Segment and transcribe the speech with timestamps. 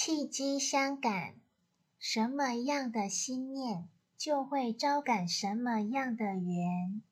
[0.00, 1.34] 契机相感，
[1.98, 7.02] 什么样的心念就会招感什么样的缘。